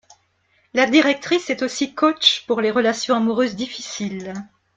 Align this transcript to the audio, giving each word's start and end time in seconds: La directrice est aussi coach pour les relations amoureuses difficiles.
La 0.73 0.87
directrice 0.87 1.51
est 1.51 1.61
aussi 1.61 1.93
coach 1.93 2.43
pour 2.47 2.59
les 2.59 2.71
relations 2.71 3.13
amoureuses 3.15 3.55
difficiles. 3.55 4.33